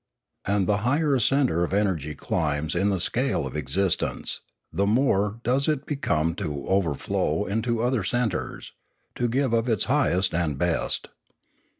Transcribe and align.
And 0.45 0.65
the 0.65 0.77
higher 0.77 1.13
a 1.13 1.21
centre 1.21 1.63
of 1.63 1.73
energy 1.73 2.15
climbs 2.15 2.73
in 2.73 2.89
the 2.89 2.99
scale 2.99 3.45
of 3.45 3.55
existence, 3.55 4.41
the 4.73 4.87
more 4.87 5.33
eager 5.35 5.39
does 5.43 5.67
it 5.67 5.85
become 5.85 6.33
to 6.37 6.65
overflow 6.67 7.45
into 7.45 7.83
other 7.83 8.03
centres, 8.03 8.71
to 9.13 9.27
give 9.29 9.53
of 9.53 9.69
its 9.69 9.83
highest 9.83 10.33
and 10.33 10.57
best. 10.57 11.09